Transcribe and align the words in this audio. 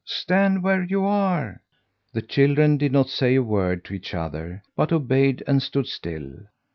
Stand 0.03 0.63
where 0.63 0.83
you 0.83 1.05
are!" 1.05 1.61
The 2.11 2.23
children 2.23 2.77
did 2.79 2.91
not 2.91 3.07
say 3.09 3.35
a 3.35 3.43
word 3.43 3.85
to 3.85 3.93
each 3.93 4.15
other, 4.15 4.63
but 4.75 4.91
obeyed 4.91 5.43
and 5.45 5.61
stood 5.61 5.85
still. 5.85 6.37